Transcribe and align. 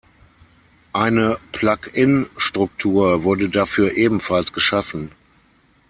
Eine 0.93 1.37
Plug-in-Struktur 1.51 3.21
wurde 3.23 3.49
dafür 3.49 3.95
ebenfalls 3.97 4.51
geschaffen. 4.51 5.11